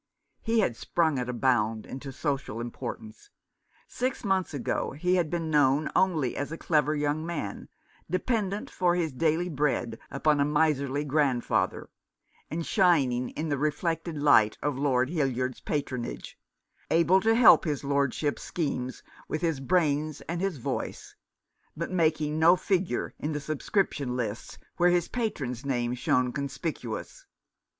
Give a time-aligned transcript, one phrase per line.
[0.41, 3.29] He had sprung at a bound into social importance.
[3.85, 7.69] Six months ago he had been known only as a clever young man,
[8.09, 11.87] dependent for his daily bread upon a miserly grandfather/
[12.49, 16.35] and shining in the reflected light of Lord Hild yard's patronage,
[16.89, 21.15] able to help his Lordship's schemes with his brains and his voice,
[21.77, 27.27] but making no figure in the subscription lists where his patron's name shone conspicuous.